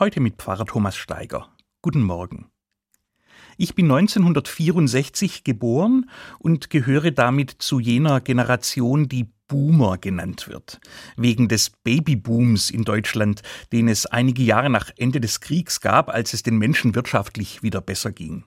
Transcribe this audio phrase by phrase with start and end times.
[0.00, 1.54] Heute mit Pfarrer Thomas Steiger.
[1.82, 2.46] Guten Morgen.
[3.58, 10.80] Ich bin 1964 geboren und gehöre damit zu jener Generation, die Boomer genannt wird,
[11.18, 13.42] wegen des Babybooms in Deutschland,
[13.72, 17.82] den es einige Jahre nach Ende des Kriegs gab, als es den Menschen wirtschaftlich wieder
[17.82, 18.44] besser ging.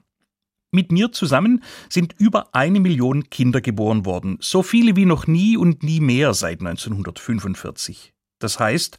[0.72, 5.56] Mit mir zusammen sind über eine Million Kinder geboren worden, so viele wie noch nie
[5.56, 8.12] und nie mehr seit 1945.
[8.38, 8.98] Das heißt,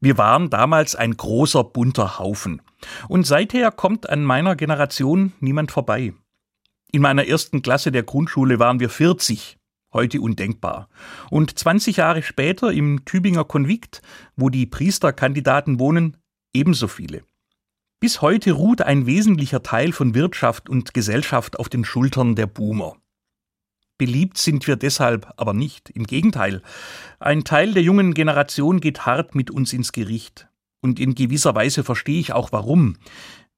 [0.00, 2.62] wir waren damals ein großer bunter Haufen.
[3.08, 6.12] Und seither kommt an meiner Generation niemand vorbei.
[6.90, 9.58] In meiner ersten Klasse der Grundschule waren wir 40,
[9.92, 10.88] heute undenkbar.
[11.30, 14.02] Und 20 Jahre später im Tübinger Konvikt,
[14.36, 16.16] wo die Priesterkandidaten wohnen,
[16.52, 17.22] ebenso viele.
[18.00, 22.96] Bis heute ruht ein wesentlicher Teil von Wirtschaft und Gesellschaft auf den Schultern der Boomer.
[24.02, 25.88] Beliebt sind wir deshalb aber nicht.
[25.90, 26.60] Im Gegenteil.
[27.20, 30.48] Ein Teil der jungen Generation geht hart mit uns ins Gericht.
[30.80, 32.96] Und in gewisser Weise verstehe ich auch warum.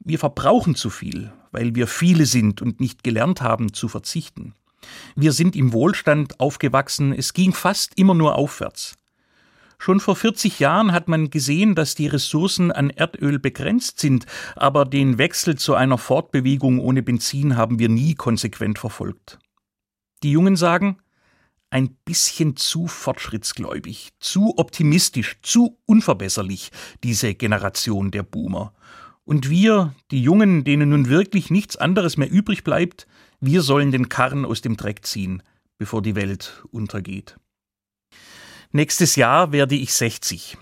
[0.01, 4.53] Wir verbrauchen zu viel, weil wir viele sind und nicht gelernt haben zu verzichten.
[5.17, 8.99] Wir sind im Wohlstand aufgewachsen, es ging fast immer nur aufwärts.
[9.79, 14.85] Schon vor 40 Jahren hat man gesehen, dass die Ressourcen an Erdöl begrenzt sind, aber
[14.85, 19.39] den Wechsel zu einer Fortbewegung ohne Benzin haben wir nie konsequent verfolgt.
[20.25, 20.97] Die Jungen sagen,
[21.69, 26.71] ein bisschen zu fortschrittsgläubig, zu optimistisch, zu unverbesserlich,
[27.03, 28.73] diese Generation der Boomer.
[29.25, 33.07] Und wir, die Jungen, denen nun wirklich nichts anderes mehr übrig bleibt,
[33.41, 35.43] wir sollen den Karren aus dem Dreck ziehen,
[35.77, 37.37] bevor die Welt untergeht.
[38.73, 40.57] Nächstes Jahr werde ich 60.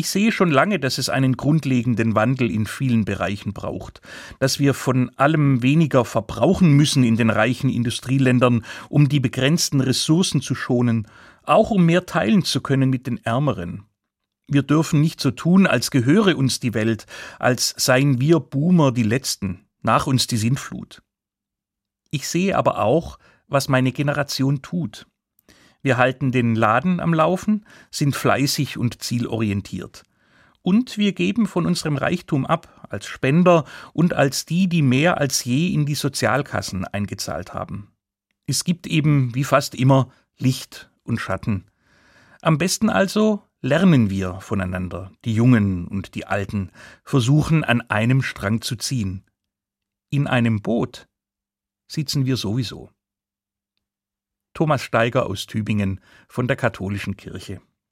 [0.00, 4.00] Ich sehe schon lange, dass es einen grundlegenden Wandel in vielen Bereichen braucht,
[4.38, 10.40] dass wir von allem weniger verbrauchen müssen in den reichen Industrieländern, um die begrenzten Ressourcen
[10.40, 11.06] zu schonen,
[11.42, 13.84] auch um mehr teilen zu können mit den Ärmeren.
[14.48, 17.04] Wir dürfen nicht so tun, als gehöre uns die Welt,
[17.38, 21.02] als seien wir Boomer die Letzten, nach uns die Sintflut.
[22.10, 25.09] Ich sehe aber auch, was meine Generation tut.
[25.82, 30.04] Wir halten den Laden am Laufen, sind fleißig und zielorientiert.
[30.62, 33.64] Und wir geben von unserem Reichtum ab, als Spender
[33.94, 37.92] und als die, die mehr als je in die Sozialkassen eingezahlt haben.
[38.46, 41.64] Es gibt eben, wie fast immer, Licht und Schatten.
[42.42, 46.70] Am besten also lernen wir voneinander, die Jungen und die Alten,
[47.04, 49.24] versuchen an einem Strang zu ziehen.
[50.10, 51.06] In einem Boot
[51.86, 52.90] sitzen wir sowieso.
[54.54, 57.60] Thomas Steiger aus Tübingen von der Katholischen Kirche.